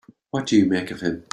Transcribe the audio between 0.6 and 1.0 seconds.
make